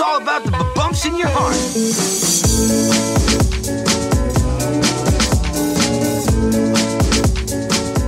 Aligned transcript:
Bumps 0.00 1.04
in 1.04 1.18
your 1.18 1.28
heart. 1.28 1.54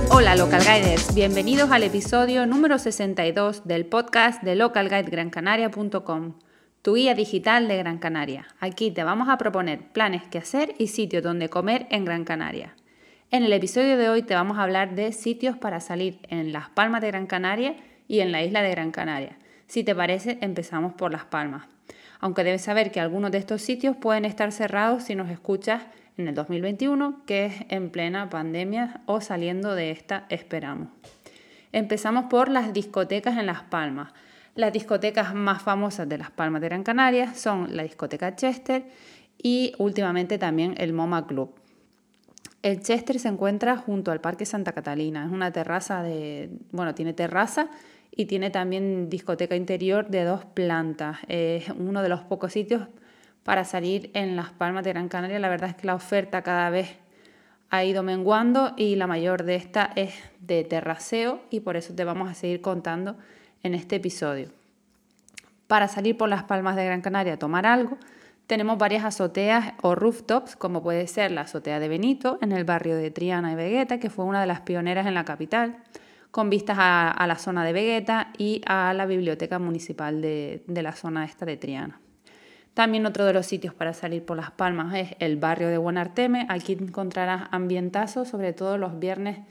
Hola 0.09 0.35
Local 0.35 0.61
Guiders, 0.61 1.13
bienvenidos 1.13 1.69
al 1.69 1.83
episodio 1.83 2.47
número 2.47 2.79
62 2.79 3.67
del 3.67 3.85
podcast 3.85 4.41
de 4.41 4.55
localguidegrancanaria.com, 4.55 6.33
tu 6.81 6.95
guía 6.95 7.13
digital 7.13 7.67
de 7.67 7.77
Gran 7.77 7.99
Canaria. 7.99 8.47
Aquí 8.59 8.89
te 8.89 9.03
vamos 9.03 9.29
a 9.29 9.37
proponer 9.37 9.91
planes 9.91 10.23
que 10.23 10.39
hacer 10.39 10.73
y 10.79 10.87
sitios 10.87 11.21
donde 11.21 11.49
comer 11.49 11.85
en 11.91 12.05
Gran 12.05 12.23
Canaria. 12.23 12.75
En 13.29 13.43
el 13.43 13.53
episodio 13.53 13.97
de 13.97 14.09
hoy 14.09 14.23
te 14.23 14.33
vamos 14.33 14.57
a 14.57 14.63
hablar 14.63 14.95
de 14.95 15.11
sitios 15.11 15.57
para 15.59 15.79
salir 15.79 16.17
en 16.29 16.53
Las 16.53 16.71
Palmas 16.71 17.01
de 17.01 17.09
Gran 17.09 17.27
Canaria 17.27 17.75
y 18.07 18.21
en 18.21 18.31
la 18.31 18.41
isla 18.41 18.63
de 18.63 18.71
Gran 18.71 18.89
Canaria. 18.89 19.37
Si 19.67 19.83
te 19.83 19.93
parece, 19.93 20.39
empezamos 20.41 20.93
por 20.93 21.11
Las 21.11 21.25
Palmas. 21.25 21.72
Aunque 22.23 22.45
debes 22.45 22.61
saber 22.61 22.89
que 22.93 23.01
algunos 23.01 23.31
de 23.31 23.37
estos 23.37 23.61
sitios 23.61 23.97
pueden 23.97 24.23
estar 24.23 24.53
cerrados 24.53 25.03
si 25.03 25.13
nos 25.13 25.29
escuchas 25.29 25.83
en 26.17 26.29
el 26.29 26.33
2021, 26.33 27.25
que 27.25 27.47
es 27.47 27.53
en 27.67 27.89
plena 27.89 28.29
pandemia 28.29 29.01
o 29.07 29.19
saliendo 29.19 29.75
de 29.75 29.91
esta, 29.91 30.25
esperamos. 30.29 30.87
Empezamos 31.73 32.27
por 32.29 32.47
las 32.47 32.71
discotecas 32.71 33.37
en 33.37 33.45
Las 33.45 33.63
Palmas. 33.63 34.13
Las 34.55 34.71
discotecas 34.71 35.35
más 35.35 35.63
famosas 35.63 36.07
de 36.07 36.17
Las 36.17 36.31
Palmas 36.31 36.61
de 36.61 36.69
Gran 36.69 36.83
Canaria 36.83 37.33
son 37.33 37.75
la 37.75 37.83
discoteca 37.83 38.37
Chester 38.37 38.85
y 39.37 39.73
últimamente 39.77 40.37
también 40.37 40.75
el 40.77 40.93
MoMA 40.93 41.27
Club. 41.27 41.53
El 42.61 42.81
Chester 42.81 43.19
se 43.19 43.27
encuentra 43.27 43.75
junto 43.75 44.11
al 44.11 44.21
Parque 44.21 44.45
Santa 44.45 44.71
Catalina. 44.71 45.25
Es 45.25 45.31
una 45.33 45.51
terraza 45.51 46.01
de, 46.03 46.51
bueno, 46.71 46.95
tiene 46.95 47.11
terraza 47.11 47.67
y 48.15 48.25
tiene 48.25 48.49
también 48.49 49.09
discoteca 49.09 49.55
interior 49.55 50.07
de 50.07 50.23
dos 50.23 50.45
plantas. 50.45 51.17
Es 51.27 51.69
uno 51.69 52.01
de 52.01 52.09
los 52.09 52.21
pocos 52.21 52.53
sitios 52.53 52.87
para 53.43 53.65
salir 53.65 54.11
en 54.13 54.35
Las 54.35 54.51
Palmas 54.51 54.83
de 54.83 54.91
Gran 54.91 55.09
Canaria. 55.09 55.39
La 55.39 55.49
verdad 55.49 55.71
es 55.71 55.75
que 55.75 55.87
la 55.87 55.95
oferta 55.95 56.43
cada 56.43 56.69
vez 56.69 56.95
ha 57.69 57.83
ido 57.83 58.03
menguando 58.03 58.73
y 58.77 58.95
la 58.95 59.07
mayor 59.07 59.43
de 59.43 59.55
esta 59.55 59.91
es 59.95 60.13
de 60.39 60.63
terraceo 60.63 61.41
y 61.49 61.61
por 61.61 61.75
eso 61.75 61.95
te 61.95 62.03
vamos 62.03 62.29
a 62.29 62.35
seguir 62.35 62.61
contando 62.61 63.17
en 63.63 63.73
este 63.73 63.95
episodio. 63.95 64.49
Para 65.67 65.87
salir 65.87 66.15
por 66.15 66.29
Las 66.29 66.43
Palmas 66.43 66.75
de 66.75 66.85
Gran 66.85 67.01
Canaria 67.01 67.33
a 67.33 67.39
tomar 67.39 67.65
algo, 67.65 67.97
tenemos 68.45 68.77
varias 68.77 69.05
azoteas 69.05 69.73
o 69.81 69.95
rooftops, 69.95 70.55
como 70.55 70.83
puede 70.83 71.07
ser 71.07 71.31
la 71.31 71.41
azotea 71.41 71.79
de 71.79 71.87
Benito 71.87 72.37
en 72.41 72.51
el 72.51 72.63
barrio 72.63 72.95
de 72.95 73.09
Triana 73.09 73.53
y 73.53 73.55
Vegueta, 73.55 73.99
que 73.99 74.11
fue 74.11 74.25
una 74.25 74.41
de 74.41 74.47
las 74.47 74.61
pioneras 74.61 75.07
en 75.07 75.15
la 75.15 75.25
capital 75.25 75.77
con 76.33 76.49
vistas 76.49 76.77
a, 76.79 77.27
la 77.27 77.35
zona 77.35 77.63
de 77.63 77.73
Vegueta 77.73 78.33
y 78.39 78.63
a 78.65 78.91
la 78.95 79.05
biblioteca 79.05 79.59
municipal 79.59 80.19
de, 80.19 80.63
la 80.65 80.93
zona 80.93 81.25
esta 81.25 81.45
de 81.45 81.57
Triana. 81.57 82.01
También 82.73 83.05
otro 83.05 83.25
de 83.25 83.33
los 83.33 83.45
sitios 83.45 83.75
para 83.75 83.93
salir 83.93 84.25
por 84.25 84.37
Las 84.37 84.49
Palmas 84.49 84.95
es 84.95 85.09
el 85.19 85.37
barrio 85.37 85.67
de 85.67 85.77
Buenarteme. 85.77 86.47
Aquí 86.49 86.73
encontrarás 86.73 87.49
ambientazos, 87.51 88.29
sobre 88.29 88.51
todo 88.51 88.79
los 88.79 88.97
viernes, 88.97 89.41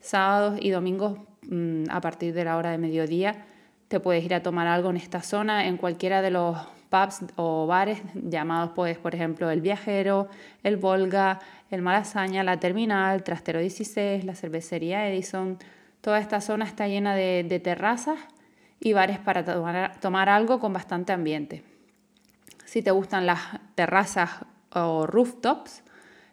sábados 0.00 0.58
y 0.62 0.70
domingos 0.70 1.18
mm, 1.42 1.90
a 1.90 2.00
partir 2.00 2.32
de 2.32 2.42
la 2.46 2.56
hora 2.56 2.70
de 2.70 2.78
mediodía. 2.78 3.44
Te 3.88 4.00
puedes 4.00 4.24
ir 4.24 4.32
a 4.32 4.42
tomar 4.42 4.66
algo 4.66 4.88
en 4.88 4.96
esta 4.96 5.20
zona, 5.20 5.66
en 5.66 5.76
cualquiera 5.76 6.22
de 6.22 6.30
los 6.30 6.56
pubs 6.88 7.20
o 7.36 7.66
bares 7.66 8.00
llamados, 8.14 8.70
pues, 8.74 8.96
por 8.96 9.14
ejemplo, 9.14 9.50
El 9.50 9.60
Viajero, 9.60 10.28
El 10.62 10.78
Volga, 10.78 11.38
El 11.70 11.82
Malasaña, 11.82 12.42
La 12.44 12.58
Terminal, 12.58 13.24
Trastero 13.24 13.60
16, 13.60 14.24
la 14.24 14.34
Cervecería 14.34 15.06
Edison, 15.06 15.58
Toda 16.00 16.18
esta 16.18 16.40
zona 16.40 16.64
está 16.64 16.88
llena 16.88 17.14
de, 17.14 17.60
terrazas 17.62 18.18
y 18.80 18.94
bares 18.94 19.18
para 19.18 19.44
tomar, 20.00 20.28
algo 20.28 20.58
con 20.58 20.72
bastante 20.72 21.12
ambiente. 21.12 21.62
Si 22.64 22.82
te 22.82 22.90
gustan 22.90 23.26
las 23.26 23.40
terrazas 23.74 24.30
o 24.72 25.06
rooftops 25.06 25.82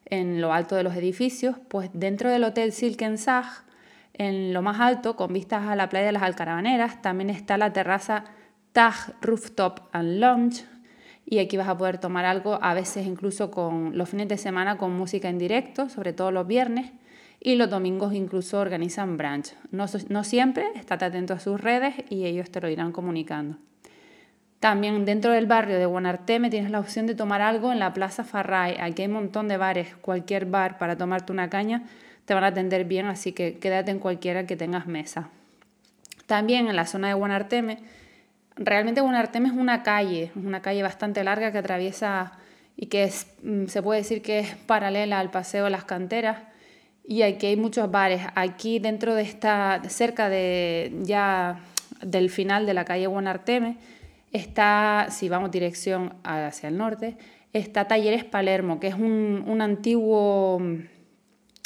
en 0.05 0.39
lo 0.39 0.53
alto 0.53 0.75
de 0.75 0.83
los 0.83 0.95
edificios, 0.95 1.57
pues 1.67 1.89
dentro 1.93 2.29
del 2.29 2.45
Hotel 2.45 2.71
Silken 2.71 3.17
Sag, 3.17 3.45
en 4.13 4.53
lo 4.53 4.61
más 4.61 4.79
alto, 4.79 5.15
con 5.15 5.33
vistas 5.33 5.67
a 5.67 5.75
la 5.75 5.89
playa 5.89 6.07
de 6.07 6.11
las 6.13 6.23
Alcaravaneras, 6.23 7.01
también 7.01 7.29
está 7.29 7.57
la 7.57 7.73
terraza 7.73 8.23
Tag 8.71 8.93
Rooftop 9.21 9.81
and 9.91 10.19
Lounge. 10.19 10.65
Y 11.25 11.39
aquí 11.39 11.57
vas 11.57 11.67
a 11.67 11.77
poder 11.77 11.97
tomar 11.97 12.23
algo, 12.23 12.57
a 12.61 12.73
veces 12.73 13.05
incluso 13.05 13.51
con 13.51 13.97
los 13.97 14.07
fines 14.07 14.29
de 14.29 14.37
semana 14.37 14.77
con 14.77 14.95
música 14.95 15.27
en 15.27 15.37
directo, 15.37 15.89
sobre 15.89 16.13
todo 16.13 16.31
los 16.31 16.47
viernes 16.47 16.93
y 17.39 17.55
los 17.55 17.69
domingos 17.69 18.13
incluso 18.13 18.59
organizan 18.59 19.17
brunch. 19.17 19.53
No, 19.71 19.85
no 20.09 20.23
siempre, 20.23 20.65
estate 20.75 21.05
atento 21.05 21.33
a 21.33 21.39
sus 21.39 21.61
redes 21.61 21.95
y 22.09 22.25
ellos 22.25 22.49
te 22.51 22.61
lo 22.61 22.69
irán 22.69 22.91
comunicando. 22.91 23.57
También 24.59 25.05
dentro 25.05 25.31
del 25.31 25.45
barrio 25.45 25.77
de 25.77 25.85
Buenarteme 25.85 26.49
tienes 26.49 26.71
la 26.71 26.79
opción 26.79 27.05
de 27.05 27.13
tomar 27.13 27.41
algo 27.41 27.71
en 27.71 27.79
la 27.79 27.93
Plaza 27.93 28.23
Farray. 28.23 28.75
Aquí 28.79 29.03
hay 29.03 29.07
un 29.07 29.13
montón 29.13 29.47
de 29.47 29.57
bares, 29.57 29.95
cualquier 29.97 30.45
bar 30.45 30.79
para 30.79 30.97
tomarte 30.97 31.31
una 31.31 31.49
caña 31.49 31.83
te 32.27 32.33
van 32.33 32.43
a 32.43 32.47
atender 32.47 32.83
bien, 32.83 33.05
así 33.05 33.31
que 33.31 33.57
quédate 33.57 33.89
en 33.89 33.99
cualquiera 33.99 34.45
que 34.45 34.57
tengas 34.57 34.85
mesa. 34.85 35.29
También 36.25 36.67
en 36.67 36.75
la 36.75 36.85
zona 36.85 37.07
de 37.07 37.13
Buenarteme, 37.13 37.77
realmente 38.57 38.99
Buenarteme 38.99 39.47
es 39.47 39.53
una 39.53 39.81
calle, 39.81 40.33
una 40.35 40.61
calle 40.61 40.83
bastante 40.83 41.23
larga 41.23 41.53
que 41.53 41.59
atraviesa 41.59 42.33
y 42.75 42.87
que 42.87 43.09
mm, 43.43 43.67
se 43.67 43.81
puede 43.81 44.01
decir 44.01 44.21
que 44.21 44.39
es 44.39 44.55
paralela 44.55 45.19
al 45.19 45.31
Paseo 45.31 45.63
de 45.63 45.69
las 45.69 45.85
Canteras 45.85 46.39
y 47.07 47.21
aquí 47.21 47.47
hay 47.47 47.55
muchos 47.55 47.89
bares. 47.89 48.21
Aquí 48.35 48.79
dentro 48.79 49.15
de 49.15 49.23
esta, 49.23 49.81
cerca 49.87 50.29
de 50.29 50.91
ya 51.03 51.61
del 52.01 52.29
final 52.29 52.65
de 52.65 52.73
la 52.73 52.83
calle 52.83 53.07
Buenarteme, 53.07 53.77
está, 54.33 55.07
si 55.09 55.29
vamos 55.29 55.49
dirección 55.49 56.15
hacia 56.23 56.67
el 56.67 56.77
norte, 56.77 57.17
está 57.53 57.87
Talleres 57.87 58.25
Palermo, 58.25 58.81
que 58.81 58.87
es 58.87 58.95
un, 58.95 59.61
antiguo, 59.61 60.57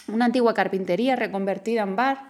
una 0.08 0.26
antigua 0.26 0.54
carpintería 0.54 1.16
reconvertida 1.16 1.82
en 1.82 1.96
bar 1.96 2.30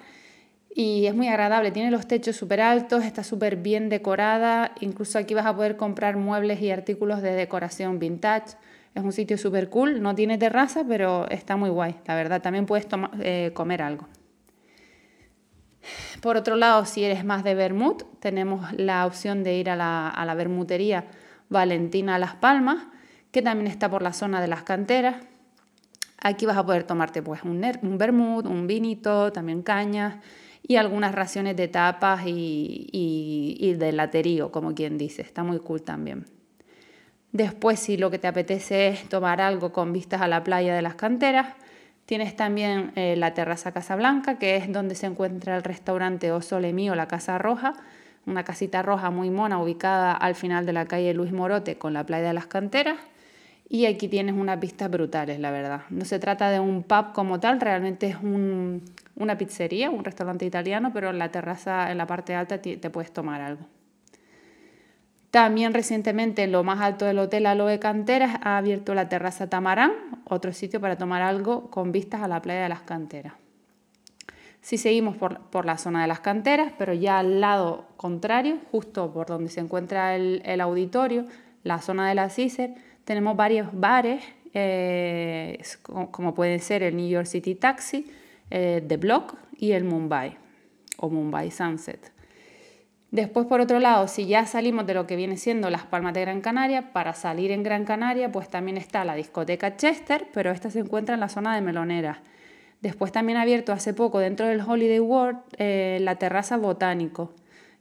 y 0.74 1.06
es 1.06 1.14
muy 1.14 1.28
agradable. 1.28 1.72
Tiene 1.72 1.92
los 1.92 2.08
techos 2.08 2.38
súper 2.38 2.62
altos, 2.62 3.04
está 3.04 3.26
súper 3.26 3.58
bien 3.58 3.90
decorada. 3.90 4.72
Incluso 4.80 5.20
aquí 5.20 5.34
vas 5.34 5.46
a 5.46 5.54
poder 5.54 5.76
comprar 5.76 6.16
muebles 6.16 6.62
y 6.62 6.72
artículos 6.72 7.22
de 7.22 7.34
decoración 7.34 8.00
vintage. 8.00 8.56
Es 8.94 9.04
un 9.04 9.14
sitio 9.14 9.38
súper 9.38 9.70
cool, 9.70 10.02
no 10.02 10.14
tiene 10.16 10.38
terraza, 10.38 10.84
pero 10.88 11.30
está 11.30 11.56
muy 11.56 11.70
guay, 11.70 11.96
la 12.06 12.16
verdad. 12.16 12.42
También 12.42 12.66
puedes 12.66 12.88
eh, 13.22 13.52
comer 13.54 13.82
algo. 13.82 14.08
Por 16.22 16.38
otro 16.38 16.56
lado, 16.56 16.86
si 16.86 17.04
eres 17.04 17.24
más 17.26 17.44
de 17.44 17.56
vermut, 17.56 18.04
tenemos 18.20 18.72
la 18.74 19.06
opción 19.06 19.44
de 19.44 19.56
ir 19.58 19.70
a 19.70 19.76
la, 19.76 20.10
a 20.10 20.26
la 20.26 20.36
vermutería 20.36 21.06
Valentina 21.50 22.20
Las 22.20 22.36
Palmas, 22.36 22.86
que 23.32 23.42
también 23.42 23.68
está 23.68 23.90
por 23.90 24.02
la 24.02 24.14
zona 24.14 24.42
de 24.42 24.48
las 24.48 24.64
canteras. 24.64 25.16
Aquí 26.22 26.46
vas 26.46 26.58
a 26.58 26.66
poder 26.66 26.84
tomarte 26.84 27.24
pues 27.24 27.44
un, 27.44 27.64
un 27.82 28.46
un 28.46 28.68
vinito, 28.68 29.32
también 29.32 29.64
cañas 29.64 30.16
y 30.62 30.76
algunas 30.76 31.16
raciones 31.16 31.56
de 31.56 31.68
tapas 31.68 32.28
y, 32.28 32.88
y, 32.92 33.58
y 33.60 33.74
de 33.74 33.92
laterío, 33.92 34.52
como 34.52 34.76
quien 34.76 34.98
dice. 34.98 35.24
Está 35.24 35.44
muy 35.44 35.60
cool 35.60 35.82
también. 35.82 36.26
Después, 37.32 37.80
si 37.80 37.96
lo 37.98 38.12
que 38.12 38.20
te 38.20 38.28
apetece 38.28 38.90
es 38.90 39.08
tomar 39.08 39.40
algo 39.40 39.72
con 39.72 39.94
vistas 39.94 40.22
a 40.22 40.28
la 40.28 40.44
playa 40.44 40.76
de 40.76 40.82
las 40.82 40.96
canteras, 40.96 41.48
tienes 42.06 42.36
también 42.36 42.92
eh, 42.96 43.16
la 43.16 43.34
terraza 43.34 43.72
Casablanca, 43.72 44.38
que 44.38 44.58
es 44.58 44.72
donde 44.72 44.96
se 44.96 45.06
encuentra 45.06 45.56
el 45.56 45.64
restaurante 45.64 46.32
O 46.34 46.42
Sole 46.42 46.74
Mío, 46.74 46.94
la 46.94 47.08
Casa 47.08 47.38
Roja, 47.38 47.74
una 48.26 48.44
casita 48.44 48.82
roja 48.82 49.10
muy 49.10 49.30
mona 49.32 49.62
ubicada 49.62 50.12
al 50.14 50.36
final 50.36 50.66
de 50.66 50.74
la 50.74 50.86
calle 50.86 51.14
Luis 51.14 51.32
Morote 51.32 51.78
con 51.78 51.94
la 51.94 52.06
playa 52.06 52.28
de 52.28 52.34
las 52.34 52.48
canteras. 52.48 52.98
Y 53.68 53.86
aquí 53.86 54.10
tienes 54.10 54.36
unas 54.36 54.60
vistas 54.60 54.92
brutales, 54.92 55.40
la 55.40 55.50
verdad. 55.50 55.84
No 55.90 56.04
se 56.04 56.20
trata 56.20 56.50
de 56.52 56.60
un 56.60 56.84
pub 56.84 57.14
como 57.14 57.40
tal, 57.40 57.62
realmente 57.62 58.08
es 58.08 58.18
una 58.22 59.38
pizzería, 59.38 59.90
un 59.90 60.04
restaurante 60.04 60.46
italiano, 60.46 60.92
pero 60.94 61.10
en 61.10 61.18
la 61.18 61.32
terraza, 61.32 61.90
en 61.90 61.98
la 61.98 62.06
parte 62.06 62.36
alta, 62.36 62.62
te 62.62 62.90
puedes 62.90 63.14
tomar 63.14 63.40
algo. 63.40 63.66
También 65.32 65.74
recientemente 65.74 66.44
en 66.44 66.52
lo 66.52 66.66
más 66.66 66.82
alto 66.82 67.06
del 67.06 67.18
Hotel 67.18 67.46
Aloe 67.46 67.80
Canteras 67.80 68.38
ha 68.44 68.58
abierto 68.58 68.94
la 68.94 69.08
terraza 69.08 69.50
Tamarán, 69.50 69.94
otro 70.26 70.52
sitio 70.52 70.82
para 70.82 70.98
tomar 70.98 71.22
algo 71.22 71.72
con 71.72 71.94
vistas 71.94 72.22
a 72.22 72.28
la 72.28 72.42
playa 72.42 72.64
de 72.64 72.70
las 72.70 72.82
canteras. 72.82 73.34
Si 74.60 74.78
seguimos 74.78 75.16
por, 75.16 75.66
la 75.66 75.78
zona 75.78 76.02
de 76.02 76.08
las 76.08 76.20
canteras, 76.20 76.74
pero 76.78 76.94
ya 76.94 77.18
al 77.18 77.40
lado 77.40 77.88
contrario, 77.96 78.58
justo 78.72 79.12
por 79.12 79.26
donde 79.26 79.50
se 79.50 79.62
encuentra 79.62 80.16
el, 80.16 80.62
auditorio, 80.62 81.26
la 81.64 81.80
zona 81.80 82.10
de 82.10 82.16
la 82.16 82.30
CICER, 82.30 82.76
tenemos 83.06 83.36
varios 83.38 83.70
bares, 83.72 84.24
eh, 84.54 85.60
como 86.12 86.36
pueden 86.36 86.60
ser 86.60 86.84
el 86.84 86.96
New 86.96 87.08
York 87.08 87.26
City 87.26 87.56
Taxi, 87.56 88.12
eh, 88.52 88.84
The 88.86 88.98
Block 88.98 89.36
y 89.58 89.72
el 89.72 89.86
Mumbai 89.86 90.38
o 90.98 91.10
Mumbai 91.10 91.50
Sunset. 91.50 92.12
Después, 93.12 93.46
por 93.46 93.60
otro 93.60 93.80
lado, 93.80 94.08
si 94.08 94.26
ya 94.26 94.46
salimos 94.46 94.88
de 94.88 94.94
lo 94.94 95.06
que 95.06 95.18
viene 95.18 95.36
siendo 95.36 95.70
las 95.70 95.84
Palmas 95.86 96.14
de 96.14 96.22
Gran 96.22 96.40
Canaria, 96.40 96.94
para 96.94 97.14
salir 97.14 97.52
en 97.52 97.62
Gran 97.62 97.84
Canaria, 97.84 98.32
pues 98.32 98.50
también 98.50 98.78
está 98.78 99.04
la 99.04 99.16
discoteca 99.16 99.76
Chester, 99.76 100.28
pero 100.34 100.50
esta 100.52 100.72
se 100.72 100.80
encuentra 100.80 101.16
en 101.16 101.20
la 101.20 101.28
zona 101.28 101.54
de 101.54 101.60
Melonera. 101.60 102.22
Después 102.80 103.12
también 103.12 103.38
ha 103.38 103.42
abierto 103.42 103.74
hace 103.74 103.94
poco 103.94 104.20
dentro 104.20 104.48
del 104.48 104.62
Holiday 104.62 105.02
World 105.02 105.40
eh, 105.58 106.00
la 106.02 106.16
terraza 106.16 106.56
Botánico. 106.56 107.34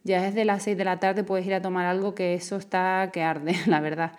Ya 0.03 0.21
desde 0.21 0.45
las 0.45 0.65
6 0.65 0.77
de 0.77 0.85
la 0.85 0.99
tarde 0.99 1.23
puedes 1.23 1.47
ir 1.47 1.55
a 1.55 1.63
tomar 1.63 1.87
algo 1.87 2.13
que 2.15 2.35
eso 2.35 2.57
está 2.57 3.11
que 3.13 3.23
arde, 3.23 3.55
la 3.67 3.81
verdad. 3.81 4.13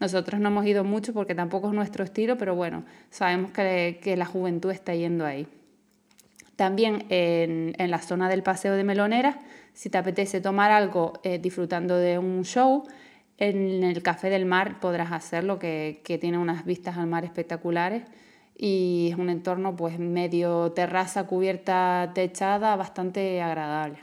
Nosotros 0.00 0.40
no 0.40 0.48
hemos 0.48 0.64
ido 0.64 0.82
mucho 0.82 1.12
porque 1.12 1.34
tampoco 1.34 1.68
es 1.68 1.74
nuestro 1.74 2.04
estilo, 2.04 2.38
pero 2.38 2.54
bueno, 2.54 2.84
sabemos 3.10 3.52
que, 3.52 4.00
que 4.02 4.16
la 4.16 4.24
juventud 4.24 4.70
está 4.70 4.94
yendo 4.94 5.26
ahí. 5.26 5.46
También 6.56 7.06
en, 7.08 7.74
en, 7.78 7.90
la 7.90 7.98
zona 7.98 8.28
del 8.28 8.42
Paseo 8.42 8.74
de 8.74 8.84
Meloneras, 8.84 9.36
si 9.72 9.90
te 9.90 9.98
apetece 9.98 10.40
tomar 10.40 10.70
algo 10.70 11.14
eh, 11.24 11.38
disfrutando 11.38 11.96
de 11.96 12.18
un 12.18 12.44
show, 12.44 12.84
en 13.38 13.82
el 13.82 14.02
Café 14.02 14.30
del 14.30 14.46
Mar 14.46 14.78
podrás 14.80 15.10
hacerlo, 15.12 15.58
que, 15.58 16.00
que 16.04 16.18
tiene 16.18 16.38
unas 16.38 16.64
vistas 16.64 16.96
al 16.96 17.08
mar 17.08 17.24
espectaculares 17.24 18.04
y 18.56 19.08
es 19.10 19.18
un 19.18 19.30
entorno 19.30 19.74
pues 19.74 19.98
medio 19.98 20.72
terraza 20.72 21.24
cubierta 21.24 22.12
techada 22.14 22.76
bastante 22.76 23.42
agradable. 23.42 23.98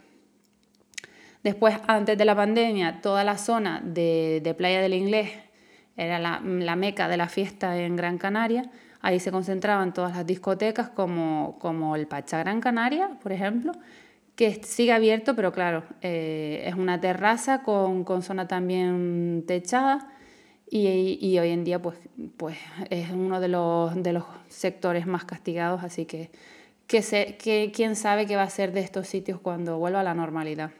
Después, 1.43 1.75
antes 1.87 2.17
de 2.17 2.25
la 2.25 2.35
pandemia, 2.35 3.01
toda 3.01 3.23
la 3.23 3.37
zona 3.37 3.81
de, 3.83 4.41
de 4.43 4.53
Playa 4.53 4.81
del 4.81 4.93
Inglés 4.93 5.31
era 5.97 6.19
la, 6.19 6.39
la, 6.43 6.75
meca 6.75 7.07
de 7.07 7.17
la 7.17 7.29
fiesta 7.29 7.77
en 7.77 7.95
Gran 7.95 8.17
Canaria. 8.17 8.69
Ahí 9.01 9.19
se 9.19 9.31
concentraban 9.31 9.93
todas 9.93 10.15
las 10.15 10.25
discotecas 10.25 10.89
como, 10.89 11.57
como 11.59 11.95
el 11.95 12.07
Pacha 12.07 12.37
Gran 12.39 12.61
Canaria, 12.61 13.09
por 13.21 13.31
ejemplo, 13.31 13.71
que 14.35 14.63
sigue 14.63 14.91
abierto, 14.91 15.35
pero 15.35 15.51
claro, 15.51 15.83
eh, 16.01 16.63
es 16.65 16.75
una 16.75 17.01
terraza 17.01 17.63
con, 17.63 18.03
con, 18.03 18.21
zona 18.21 18.47
también 18.47 19.43
techada 19.47 20.07
y, 20.69 21.17
y, 21.19 21.37
hoy 21.39 21.49
en 21.49 21.63
día 21.63 21.81
pues, 21.81 21.97
pues 22.37 22.57
es 22.89 23.09
uno 23.11 23.39
de 23.39 23.49
los, 23.49 24.01
de 24.01 24.13
los 24.13 24.23
sectores 24.47 25.05
más 25.05 25.25
castigados, 25.25 25.83
así 25.83 26.05
que, 26.05 26.31
que, 26.87 27.01
se, 27.01 27.37
que 27.37 27.71
quién 27.73 27.95
sabe 27.95 28.25
qué 28.25 28.35
va 28.35 28.43
a 28.43 28.49
ser 28.49 28.71
de 28.71 28.81
estos 28.81 29.07
sitios 29.07 29.39
cuando 29.39 29.77
vuelva 29.79 29.99
a 29.99 30.03
la 30.03 30.13
normalidad. 30.13 30.71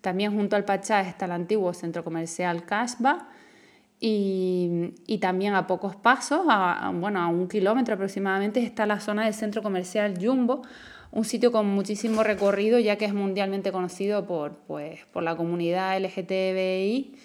También 0.00 0.34
junto 0.34 0.56
al 0.56 0.64
Pachá 0.64 1.00
está 1.02 1.24
el 1.24 1.32
antiguo 1.32 1.74
centro 1.74 2.04
comercial 2.04 2.64
Casba 2.64 3.28
y, 4.00 4.94
y, 5.06 5.18
también 5.18 5.54
a 5.54 5.66
pocos 5.66 5.96
pasos, 5.96 6.42
a, 6.48 6.92
bueno, 6.94 7.20
a 7.20 7.26
un 7.28 7.48
kilómetro 7.48 7.94
aproximadamente, 7.94 8.60
está 8.60 8.86
la 8.86 9.00
zona 9.00 9.24
del 9.24 9.34
centro 9.34 9.62
comercial 9.62 10.14
Jumbo, 10.20 10.62
un 11.10 11.24
sitio 11.24 11.50
con 11.50 11.66
muchísimo 11.66 12.22
recorrido 12.22 12.78
ya 12.78 12.96
que 12.96 13.06
es 13.06 13.14
mundialmente 13.14 13.72
conocido 13.72 14.26
por, 14.26 14.58
pues, 14.66 15.00
por 15.12 15.22
la 15.22 15.36
comunidad 15.36 15.98
LGTBI 15.98 17.16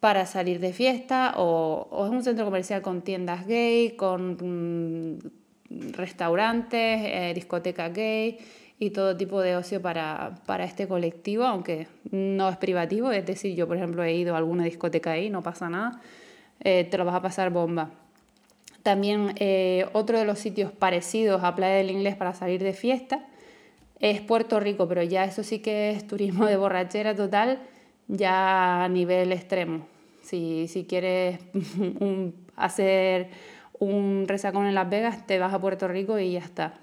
para 0.00 0.26
salir 0.26 0.60
de 0.60 0.72
fiesta 0.72 1.34
o, 1.36 2.04
es 2.06 2.10
un 2.10 2.22
centro 2.22 2.44
comercial 2.44 2.82
con 2.82 3.02
tiendas 3.02 3.46
gay, 3.46 3.96
con 3.96 4.36
mm, 4.40 5.92
restaurantes, 5.92 7.00
eh, 7.04 7.32
discotecas 7.34 7.92
gay 7.92 8.38
y 8.82 8.90
todo 8.90 9.16
tipo 9.16 9.40
de 9.40 9.54
ocio 9.54 9.80
para, 9.80 10.34
para, 10.44 10.64
este 10.64 10.88
colectivo, 10.88 11.44
aunque 11.44 11.86
no 12.10 12.48
es 12.48 12.56
privativo, 12.56 13.12
es 13.12 13.24
decir, 13.24 13.54
yo 13.54 13.68
por 13.68 13.76
ejemplo 13.76 14.02
he 14.02 14.12
ido 14.12 14.34
a 14.34 14.38
alguna 14.38 14.64
discoteca 14.64 15.12
ahí, 15.12 15.30
no 15.30 15.40
pasa 15.40 15.70
nada, 15.70 16.00
eh, 16.58 16.82
te 16.90 16.98
lo 16.98 17.04
vas 17.04 17.14
a 17.14 17.22
pasar 17.22 17.50
bomba. 17.50 17.90
También 18.82 19.34
eh, 19.36 19.86
otro 19.92 20.18
de 20.18 20.24
los 20.24 20.40
sitios 20.40 20.72
parecidos 20.72 21.44
a 21.44 21.54
Playa 21.54 21.76
del 21.76 21.92
Inglés 21.92 22.16
para 22.16 22.34
salir 22.34 22.60
de 22.60 22.72
fiesta 22.72 23.24
es 24.00 24.20
Puerto 24.20 24.58
Rico, 24.58 24.88
pero 24.88 25.04
ya 25.04 25.22
eso 25.26 25.44
sí 25.44 25.60
que 25.60 25.92
es 25.92 26.04
turismo 26.04 26.46
de 26.46 26.56
borrachera 26.56 27.14
total, 27.14 27.60
ya 28.08 28.82
a 28.82 28.88
nivel 28.88 29.30
extremo. 29.30 29.86
Si, 30.22 30.66
si 30.66 30.86
quieres 30.86 31.38
hacer 32.56 33.30
un 33.78 34.24
resacón 34.26 34.66
en 34.66 34.74
Las 34.74 34.90
Vegas, 34.90 35.24
te 35.24 35.38
vas 35.38 35.54
a 35.54 35.60
Puerto 35.60 35.86
Rico 35.86 36.18
y 36.18 36.32
ya 36.32 36.40
está. 36.40 36.80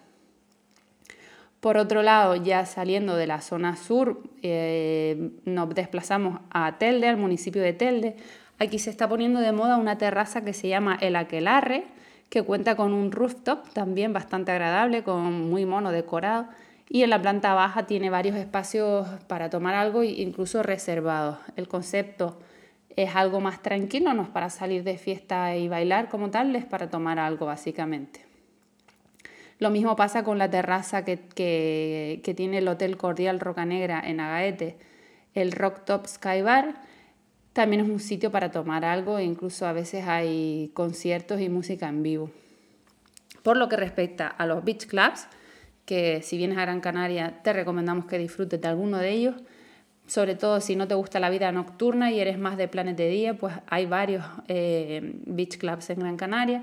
Por 1.60 1.76
otro 1.76 2.04
lado, 2.04 2.36
ya 2.36 2.66
saliendo 2.66 3.18
de 3.18 3.28
la 3.28 3.42
zona 3.42 3.76
sur, 3.76 4.24
eh, 4.42 5.32
nos 5.44 5.70
desplazamos 5.76 6.40
a 6.52 6.78
Telde, 6.78 7.10
al 7.10 7.18
municipio 7.18 7.62
de 7.62 7.74
Telde. 7.74 8.16
Aquí 8.60 8.80
se 8.80 8.90
está 8.90 9.10
poniendo 9.10 9.42
de 9.42 9.52
moda 9.52 9.76
una 9.76 9.98
terraza 9.98 10.42
que 10.42 10.54
se 10.54 10.70
llama 10.70 10.98
El 11.02 11.18
Aquelarre, 11.18 11.84
que 12.30 12.44
cuenta 12.44 12.76
con 12.76 12.94
un 12.94 13.12
rooftop 13.12 13.68
también 13.74 14.14
bastante 14.14 14.54
agradable, 14.54 15.04
con 15.04 15.50
muy 15.50 15.66
mono 15.66 15.92
decorado. 15.92 16.48
Y 16.88 17.04
en 17.04 17.10
la 17.10 17.22
planta 17.22 17.54
baja 17.54 17.86
tiene 17.86 18.10
varios 18.10 18.38
espacios 18.38 19.08
para 19.28 19.50
tomar 19.50 19.76
algo, 19.76 20.04
incluso 20.04 20.64
reservados. 20.64 21.40
El 21.58 21.68
concepto 21.68 22.40
es 22.96 23.16
algo 23.16 23.42
más 23.42 23.62
tranquilo, 23.62 24.14
no 24.14 24.24
es 24.24 24.30
para 24.30 24.50
salir 24.50 24.84
de 24.84 24.98
fiesta 24.98 25.56
y 25.58 25.68
bailar 25.68 26.08
como 26.08 26.32
tal, 26.32 26.56
es 26.56 26.66
para 26.66 26.90
tomar 26.90 27.20
algo 27.20 27.46
básicamente. 27.46 28.29
Lo 29.60 29.70
mismo 29.70 29.98
pasa 29.98 30.24
con 30.24 30.38
la 30.38 30.50
terraza 30.50 31.04
que, 31.04 31.20
que, 32.24 32.34
tiene 32.34 32.60
el 32.60 32.68
Hotel 32.68 32.96
Cordial 32.96 33.42
Roca 33.42 33.66
Negra 33.66 34.02
en 34.04 34.22
Agaete, 34.22 34.78
el 35.34 35.52
Rock 35.52 35.84
Top 35.84 36.08
Sky 36.08 36.42
Bar. 36.42 36.76
También 37.52 37.84
es 37.84 37.90
un 37.90 38.00
sitio 38.00 38.32
para 38.32 38.52
tomar 38.52 38.86
algo 38.86 39.18
e 39.18 39.26
incluso 39.26 39.68
a 39.68 39.74
veces 39.74 40.08
hay 40.08 40.72
conciertos 40.74 41.42
y 41.42 41.50
música 41.50 41.90
en 41.90 42.04
vivo. 42.04 42.32
Por 43.44 43.58
lo 43.58 43.68
que 43.68 43.76
respecta 43.76 44.28
a 44.28 44.46
los 44.46 44.64
beach 44.64 44.88
clubs, 44.88 45.28
que 45.86 46.22
si 46.22 46.38
vienes 46.38 46.58
a 46.58 46.62
Gran 46.62 46.80
Canaria 46.80 47.42
te 47.44 47.52
recomendamos 47.52 48.06
que 48.06 48.18
disfrutes 48.18 48.62
de 48.62 48.68
alguno 48.68 48.98
de 48.98 49.10
ellos, 49.12 49.36
sobre 50.08 50.36
todo 50.36 50.62
si 50.62 50.78
no 50.78 50.88
te 50.88 50.96
gusta 50.96 51.20
la 51.20 51.30
vida 51.30 51.52
nocturna 51.52 52.12
y 52.12 52.20
eres 52.22 52.40
más 52.40 52.56
de 52.56 52.70
planes 52.70 52.96
de 52.96 53.10
día, 53.10 53.34
pues 53.34 53.56
hay 53.68 53.86
varios 53.88 54.24
eh, 54.48 55.16
beach 55.26 55.58
clubs 55.58 55.90
en 55.90 56.00
Gran 56.00 56.16
Canaria. 56.16 56.62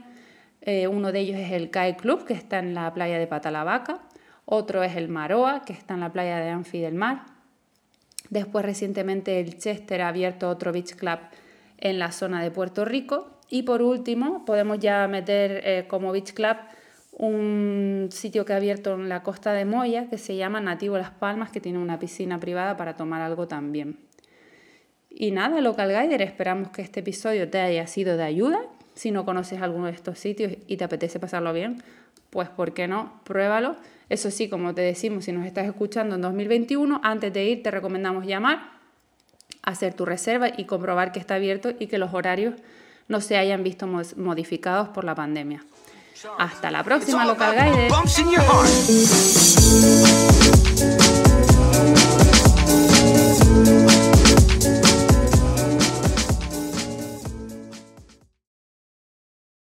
Eh, 0.67 0.89
uno 0.89 1.13
de 1.13 1.21
ellos 1.21 1.39
es 1.39 1.53
el 1.53 1.71
CAE 1.71 1.97
Club, 1.97 2.25
que 2.25 2.35
está 2.35 2.59
en 2.59 2.75
la 2.75 2.93
playa 2.93 3.21
de 3.21 3.29
Patalavaca. 3.29 4.03
Otro 4.45 4.83
es 4.83 4.97
el 4.97 5.09
Maroa, 5.09 5.63
que 5.65 5.73
está 5.73 5.95
en 5.95 6.01
la 6.01 6.13
playa 6.13 6.39
de 6.39 6.51
Anfi 6.51 6.81
del 6.81 6.95
Mar. 6.95 7.25
Después 8.31 8.65
recientemente 8.65 9.39
el 9.39 9.59
Chester 9.59 10.03
ha 10.03 10.09
abierto 10.09 10.49
otro 10.49 10.73
beach 10.73 10.97
club 10.97 11.21
en 11.79 12.01
la 12.01 12.11
zona 12.11 12.43
de 12.43 12.51
Puerto 12.51 12.85
Rico. 12.85 13.31
Y 13.49 13.63
por 13.63 13.81
último 13.81 14.45
podemos 14.45 14.81
ya 14.81 15.07
meter 15.07 15.63
eh, 15.65 15.85
como 15.87 16.11
beach 16.11 16.35
club 16.35 16.57
un 17.13 18.09
sitio 18.11 18.45
que 18.45 18.53
ha 18.53 18.57
abierto 18.57 18.95
en 18.95 19.09
la 19.09 19.23
costa 19.23 19.53
de 19.53 19.65
Moya 19.65 20.09
que 20.11 20.19
se 20.19 20.35
llama 20.35 20.61
Nativo 20.61 20.99
Las 20.99 21.13
Palmas, 21.13 21.51
que 21.51 21.61
tiene 21.61 21.79
una 21.79 22.01
piscina 22.01 22.41
privada 22.41 22.77
para 22.77 22.97
tomar 22.97 23.23
algo 23.23 23.47
también. 23.47 24.01
Y 25.09 25.31
nada, 25.31 25.61
Local 25.61 25.89
Guider, 25.89 26.23
esperamos 26.23 26.71
que 26.71 26.83
este 26.83 27.01
episodio 27.01 27.49
te 27.49 27.61
haya 27.61 27.87
sido 27.87 28.17
de 28.17 28.25
ayuda 28.25 28.61
si 28.96 29.12
no 29.12 29.25
conoces 29.25 29.62
alguno 29.62 29.87
de 29.87 29.93
estos 29.93 30.19
sitios 30.19 30.54
y 30.66 30.76
te 30.76 30.84
apetece 30.84 31.20
pasarlo 31.20 31.52
bien, 31.52 31.82
pues 32.31 32.48
¿por 32.48 32.75
qué 32.75 32.88
no? 32.88 33.20
Pruébalo. 33.22 33.76
Eso 34.08 34.31
sí, 34.31 34.48
como 34.48 34.75
te 34.75 34.81
decimos, 34.81 35.26
si 35.26 35.32
nos 35.32 35.46
estás 35.46 35.66
escuchando 35.66 36.16
en 36.16 36.22
2021, 36.22 37.00
antes 37.04 37.32
de 37.32 37.44
ir 37.44 37.62
te 37.62 37.70
recomendamos 37.70 38.26
llamar, 38.26 38.70
hacer 39.62 39.94
tu 39.94 40.04
reserva 40.04 40.48
y 40.56 40.64
comprobar 40.64 41.12
que 41.12 41.20
está 41.20 41.37
abierto 41.37 41.72
y 41.78 41.87
que 41.87 41.98
los 41.98 42.14
horarios 42.14 42.54
no 43.08 43.20
se 43.20 43.37
hayan 43.37 43.62
visto 43.62 43.87
modificados 43.87 44.88
por 44.88 45.05
la 45.05 45.15
pandemia. 45.15 45.62
Hasta 46.38 46.70
la 46.70 46.82
próxima, 46.82 47.24
Local 47.24 47.55
Guide. 47.55 47.88